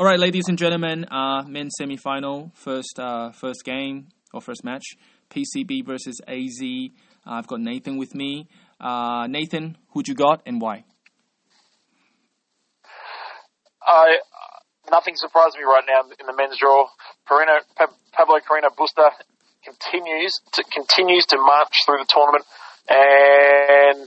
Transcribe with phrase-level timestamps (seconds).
[0.00, 4.84] All right, ladies and gentlemen, uh, men's semi-final, first uh, first game or first match,
[5.28, 6.62] PCB versus AZ.
[6.62, 6.78] Uh,
[7.26, 8.46] I've got Nathan with me.
[8.78, 10.84] Uh, Nathan, who'd you got and why?
[13.84, 14.18] I
[14.88, 16.86] nothing surprised me right now in the men's draw.
[17.28, 17.58] Carreno,
[18.12, 19.10] Pablo Carreno Busta
[19.64, 22.44] continues to continues to march through the tournament,
[22.88, 24.06] and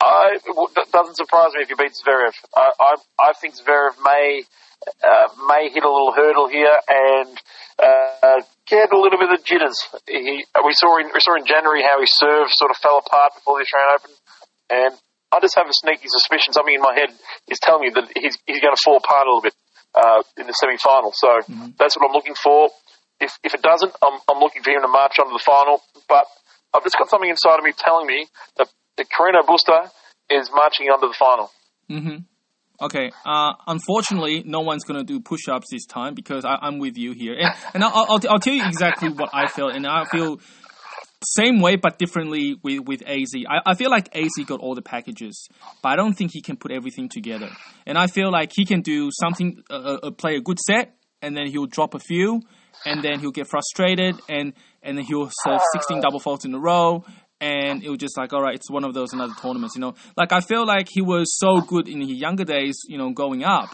[0.00, 2.32] I, it doesn't surprise me if he beats Zverev.
[2.56, 4.42] I, I, I think Zverev may
[5.02, 7.34] uh, may hit a little hurdle here and
[7.82, 9.74] uh, get a little bit of jitters.
[10.06, 13.34] He, we saw in we saw in January how his serve sort of fell apart
[13.34, 14.12] before the Australian Open,
[14.70, 14.92] and
[15.32, 16.52] I just have a sneaky suspicion.
[16.52, 17.10] Something in my head
[17.48, 19.54] is telling me that he's he's going to fall apart a little bit
[19.94, 21.12] uh, in the semi-final.
[21.14, 21.74] So mm-hmm.
[21.78, 22.70] that's what I'm looking for.
[23.20, 25.82] If if it doesn't, I'm I'm looking for him to march on to the final.
[26.08, 26.24] But
[26.72, 28.26] I've just got something inside of me telling me
[28.58, 29.90] that, that Carreno Busta
[30.30, 31.50] is marching on to the final.
[31.90, 32.84] Mm-hmm.
[32.84, 33.10] Okay.
[33.24, 37.34] Uh, unfortunately, no one's gonna do push-ups this time because I, am with you here,
[37.34, 40.38] and, and I'll, I'll, I'll tell you exactly what I feel, and I feel
[41.24, 43.32] same way but differently with with AZ.
[43.48, 45.48] I, I feel like AZ got all the packages,
[45.82, 47.50] but I don't think he can put everything together.
[47.86, 50.94] And I feel like he can do something, uh, uh, uh play a good set,
[51.20, 52.42] and then he'll drop a few,
[52.84, 56.58] and then he'll get frustrated, and and then he'll serve 16 double faults in a
[56.58, 57.04] row,
[57.40, 59.94] and it was just like, all right, it's one of those another tournaments, you know.
[60.16, 63.44] Like I feel like he was so good in his younger days, you know, going
[63.44, 63.68] up,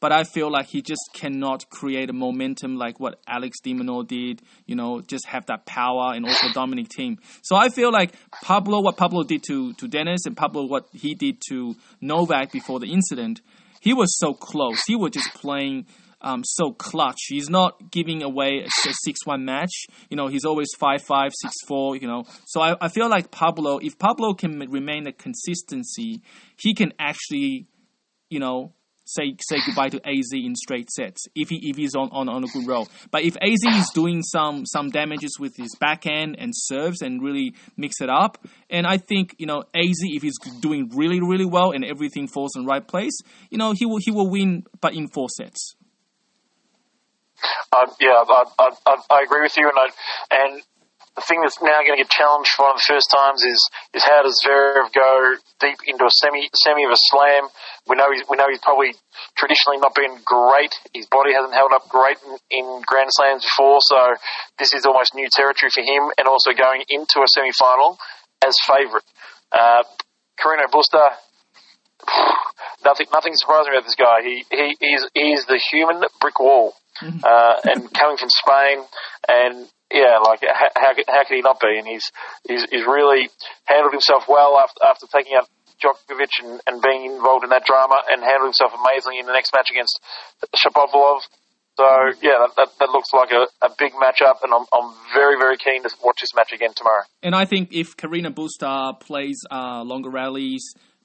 [0.00, 4.42] but I feel like he just cannot create a momentum like what Alex de did,
[4.66, 7.16] you know, just have that power and also Dominic Thiem.
[7.42, 8.12] So I feel like
[8.42, 12.80] Pablo, what Pablo did to to Denis and Pablo what he did to Novak before
[12.80, 13.40] the incident,
[13.80, 14.82] he was so close.
[14.86, 15.86] He was just playing
[16.24, 17.26] um, so clutch.
[17.28, 19.86] He's not giving away a, six-one match.
[20.08, 21.96] You know, he's always five-five, six-four.
[21.96, 26.22] You know, so I, I feel like Pablo, if Pablo can remain a consistency,
[26.56, 27.66] he can actually,
[28.30, 28.72] you know,
[29.04, 32.42] say say goodbye to AZ in straight sets if he if he's on, on, on
[32.42, 32.88] a good roll.
[33.10, 37.54] But if AZ is doing some some damages with his backhand and serves and really
[37.76, 38.38] mix it up,
[38.70, 42.56] and I think you know AZ if he's doing really really well and everything falls
[42.56, 43.18] in the right place,
[43.50, 45.74] you know he will he will win, but in four sets.
[47.74, 49.88] Um, yeah, I, I, I, I, agree with you, and I,
[50.30, 50.62] and
[51.14, 53.58] the thing that's now going to get challenged for one of the first times is
[53.94, 57.46] is how does Zverev go deep into a semi semi of a slam?
[57.86, 58.98] We know he's, we know he's probably
[59.38, 60.74] traditionally not been great.
[60.90, 64.18] His body hasn't held up great in, in Grand Slams before, so
[64.58, 67.98] this is almost new territory for him, and also going into a semi final
[68.42, 69.06] as favourite.
[69.54, 69.86] Uh,
[70.34, 71.14] Carreno Busta,
[72.84, 74.22] nothing nothing surprising about this guy.
[74.26, 76.74] He he is he is the human brick wall.
[77.02, 77.20] Mm-hmm.
[77.24, 78.84] uh, and coming from Spain,
[79.26, 81.78] and yeah, like how, how, how could he not be?
[81.78, 82.10] And he's,
[82.46, 83.30] he's he's really
[83.64, 85.48] handled himself well after after taking out
[85.82, 89.52] Djokovic and, and being involved in that drama, and handled himself amazingly in the next
[89.52, 89.98] match against
[90.54, 91.26] Shapovalov.
[91.76, 91.84] So
[92.22, 95.56] yeah, that, that, that, looks like a, a big matchup, and I'm, I'm very very
[95.56, 97.02] keen to watch this match again tomorrow.
[97.22, 100.62] And I think if Carreno Busta plays uh, longer rallies,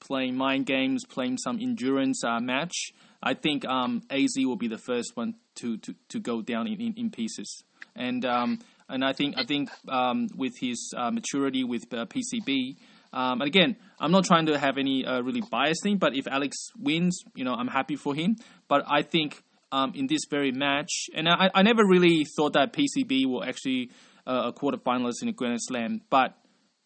[0.00, 2.92] playing mind games, playing some endurance uh, match,
[3.22, 6.80] I think um, AZ will be the first one to, to, to go down in,
[6.80, 7.62] in, in pieces.
[7.94, 12.76] And um, and I think I think um, with his uh, maturity with uh, PCB,
[13.12, 16.26] um, and again, I'm not trying to have any uh, really biased thing, but if
[16.26, 18.36] Alex wins, you know, I'm happy for him.
[18.68, 22.72] But I think um, in this very match, and I, I never really thought that
[22.72, 23.90] PCB will actually
[24.26, 26.36] uh, a quarterfinalist in a Grand Slam, but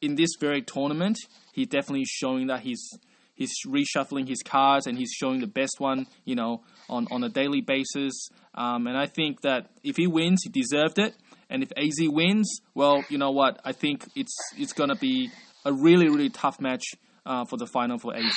[0.01, 1.19] in this very tournament,
[1.53, 2.89] he's definitely showing that he's
[3.37, 7.29] he's reshuffling his cards and he's showing the best one, you know, on, on a
[7.29, 8.29] daily basis.
[8.55, 11.15] Um, and I think that if he wins, he deserved it.
[11.49, 13.61] And if AZ wins, well, you know what?
[13.65, 15.31] I think it's it's going to be
[15.65, 16.83] a really really tough match
[17.25, 18.37] uh, for the final for AZ.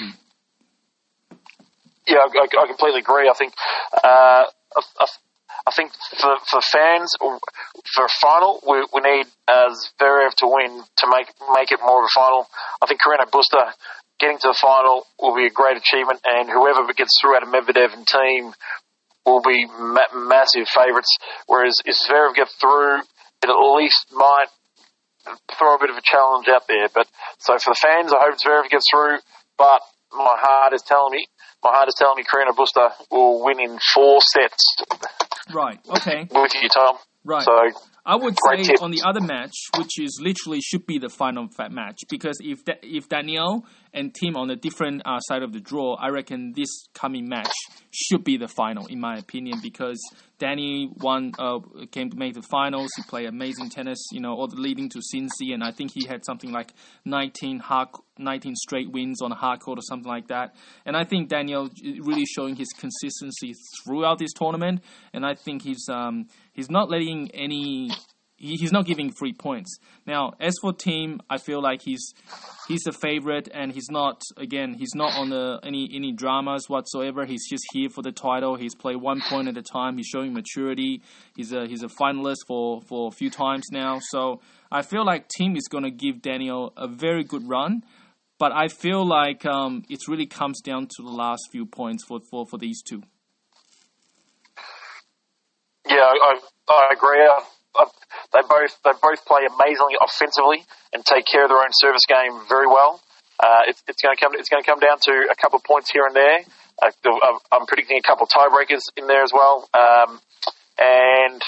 [2.08, 3.30] Yeah, I, I completely agree.
[3.30, 3.54] I think
[3.94, 5.06] uh, I,
[5.68, 10.84] I, think for for fans for a final, we, we need uh, Zverev to win
[10.98, 12.48] to make make it more of a final.
[12.82, 13.74] I think Carreno Busta
[14.20, 17.50] getting to the final will be a great achievement, and whoever gets through out of
[17.50, 18.54] Medvedev and Thiem
[19.26, 21.18] will be ma- massive favourites.
[21.48, 23.00] Whereas if Zverev gets through,
[23.44, 24.48] it at least might
[25.58, 26.88] throw a bit of a challenge out there.
[26.94, 27.08] But
[27.40, 29.18] so for the fans, I hope Zverev gets through.
[29.58, 29.82] But
[30.12, 31.28] my heart is telling me,
[31.64, 34.76] my heart is telling me, Carreno Busta will win in four sets.
[35.54, 35.80] Right.
[35.90, 36.28] Okay.
[36.32, 36.98] With you, Tom.
[37.26, 37.44] Right.
[37.44, 37.52] So
[38.10, 41.72] I would say on the other match, which is literally should be the final fat
[41.72, 45.60] match, because if da- if Daniel and Tim on a different uh, side of the
[45.60, 47.54] draw, I reckon this coming match
[47.92, 50.00] should be the final, in my opinion, because
[50.40, 51.60] Danny won, uh,
[51.92, 52.90] came to make the finals.
[52.96, 56.26] He played amazing tennis, you know, all leading to Cincy, and I think he had
[56.26, 56.74] something like
[57.06, 60.56] 19 hard, 19 straight wins on a hard court or something like that.
[60.86, 63.54] And I think Daniel really showing his consistency
[63.84, 64.82] throughout this tournament,
[65.14, 67.92] and I think he's um, he's not letting any
[68.40, 69.78] he's not giving free points.
[70.08, 72.14] Now, as for Thiem, I feel like he's
[72.68, 77.26] he's the favorite, and he's not again he's not on the any any dramas whatsoever.
[77.26, 78.56] He's just here for the title.
[78.56, 79.98] He's played one point at a time.
[79.98, 81.02] He's showing maturity.
[81.36, 84.00] He's a he's a finalist for for a few times now.
[84.10, 84.42] So
[84.72, 87.84] I feel like Thiem is going to give Daniel a very good run.
[88.38, 92.22] But I feel like um, it really comes down to the last few points for,
[92.32, 93.04] for, for these two.
[95.86, 96.40] Yeah, I,
[96.70, 97.20] I agree.
[97.20, 97.86] I,
[98.34, 102.40] they both they both play amazingly offensively and take care of their own service game
[102.48, 103.02] very well.
[103.40, 105.64] Uh, it's, it's going to come it's going to come down to a couple of
[105.64, 106.40] points here and there.
[106.82, 106.92] Uh,
[107.52, 109.68] I'm- predicting a couple of tiebreakers in there as well.
[109.74, 110.20] Um,
[110.78, 111.42] and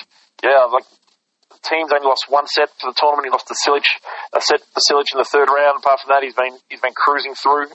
[0.43, 0.83] yeah, like
[1.51, 3.25] the Thiem's only lost one set for the tournament.
[3.27, 3.85] He lost to Cilic,
[4.33, 5.79] a set to Cilic in the third round.
[5.79, 7.67] Apart from that, he's been he's been cruising through.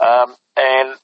[0.00, 0.96] Um, and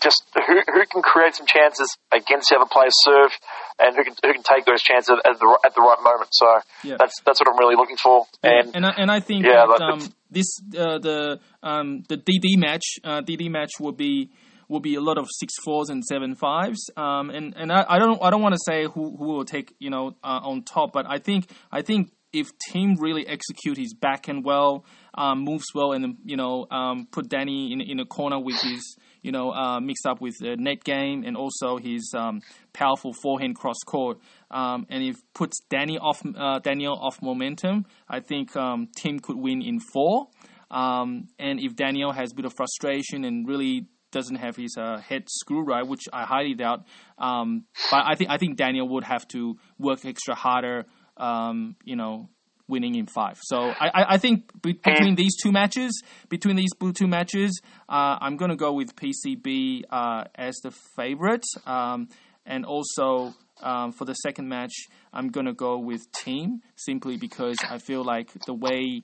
[0.00, 3.32] just who who can create some chances against the other players' serve,
[3.78, 6.30] and who can who can take those chances at the at the right moment.
[6.32, 6.46] So
[6.84, 6.96] Yeah.
[6.98, 8.26] that's that's what I'm really looking for.
[8.42, 10.00] And and I, and I think Yeah, that um,
[10.30, 14.30] this uh, the um, the DD match uh, DD match will be
[14.68, 16.88] will be a lot of six fours and seven fives.
[16.96, 19.74] Um, and and I, I don't I don't want to say who who will take
[19.78, 23.92] you know uh, on top, but I think I think if Thiem really execute his
[23.92, 28.06] back backhand well, um, moves well, and you know um, put Danny in in a
[28.06, 32.12] corner with his you know uh, mixed up with the net game and also his
[32.16, 32.40] um,
[32.72, 34.18] powerful forehand cross court.
[34.50, 39.36] Um, and if puts Danny off uh, Daniel off momentum, I think um, Tim could
[39.36, 40.28] win in four.
[40.70, 44.98] Um, and if Daniel has a bit of frustration and really doesn't have his uh,
[44.98, 46.84] head screw right, which I highly doubt,
[47.18, 50.86] um, but I think I think Daniel would have to work extra harder.
[51.16, 52.28] Um, you know,
[52.70, 53.38] winning in five.
[53.42, 58.16] So I, I, think be- between these two matches, between these blue two matches, uh,
[58.20, 62.08] I'm going to go with PCB uh, as the favorite, um,
[62.46, 63.34] and also.
[63.62, 64.72] Um, for the second match,
[65.12, 69.02] I'm gonna go with Thiem simply because I feel like the way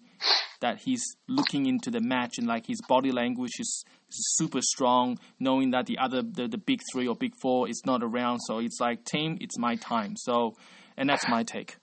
[0.61, 5.71] that he's looking into the match and like his body language is super strong, knowing
[5.71, 8.41] that the other the, the big three or big four is not around.
[8.41, 10.15] So it's like Thiem, it's my time.
[10.17, 10.57] So,
[10.97, 11.77] and that's my take.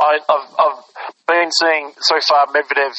[0.00, 0.80] I, I've, I've
[1.26, 2.94] been seeing so far Medvedev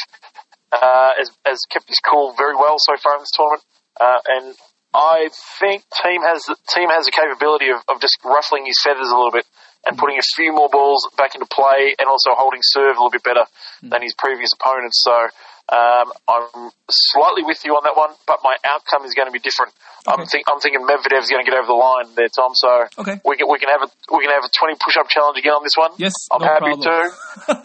[0.71, 3.63] uh, has, has kept his cool very well so far in this tournament,
[4.00, 4.56] uh, and
[4.94, 9.09] I think Thiem has the Thiem has the capability of, of just ruffling his feathers
[9.09, 9.45] a little bit
[9.86, 13.12] and putting a few more balls back into play, and also holding serve a little
[13.12, 13.45] bit better
[13.81, 15.01] than his previous opponents.
[15.04, 15.30] So.
[15.67, 19.39] Um, I'm slightly with you on that one, but my outcome is going to be
[19.39, 19.73] different.
[20.07, 20.39] I'm, Okay.
[20.39, 22.55] think, I'm thinking Medvedev's going to get over the line there, Tom.
[22.55, 23.19] So Okay.
[23.25, 25.63] we can we can have a we can have a 20 push-up challenge again on
[25.63, 25.91] this one.
[25.97, 26.87] Yes, I'm no happy problem.
[26.87, 26.95] to.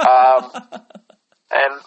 [0.03, 0.43] Um,
[1.63, 1.75] and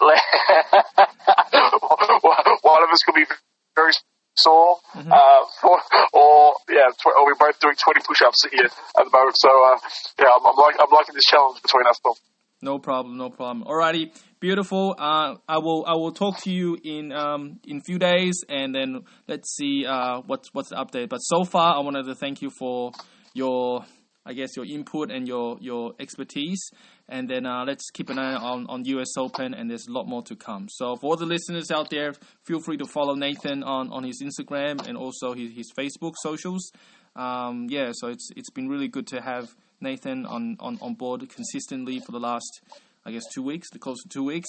[2.62, 3.26] one of us could be
[3.74, 3.92] very
[4.38, 5.12] sore, Mm-hmm.
[5.12, 5.80] uh, or,
[6.12, 9.36] or yeah, tw- or we're both doing 20 push-ups here at the moment.
[9.36, 9.78] So uh,
[10.18, 12.14] yeah, I'm, I'm, like, I'm liking this challenge between us, Tom.
[12.62, 13.64] No problem, no problem.
[13.66, 14.10] Alrighty,
[14.46, 14.94] beautiful.
[14.96, 19.00] Uh, I will I will talk to you in um in few days, and then
[19.26, 21.08] let's see uh what's what's the update.
[21.08, 22.92] But so far, I wanted to thank you for
[23.34, 23.84] your
[24.24, 26.62] I guess your input and your your expertise,
[27.08, 30.06] and then uh, let's keep an eye on on US Open, and there's a lot
[30.06, 30.68] more to come.
[30.70, 32.12] So for all the listeners out there,
[32.44, 36.70] feel free to follow Nathan on on his Instagram and also his, his Facebook socials.
[37.16, 39.48] Um, yeah, so it's it's been really good to have
[39.80, 42.62] Nathan on, on, on board consistently for the last,
[43.06, 44.48] I guess, two weeks, the close to two weeks.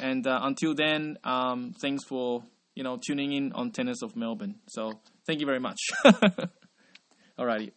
[0.00, 2.42] And uh, until then, um, thanks for
[2.74, 4.56] you know tuning in on Tennis of Melbourne.
[4.68, 5.78] So thank you very much.
[7.38, 7.72] Alrighty.